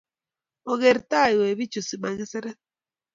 Ongeker 0.69 0.97
taa 1.09 1.35
wei 1.39 1.57
pik 1.59 1.71
chu 1.73 1.81
si 1.83 1.95
makiseret 2.01 2.59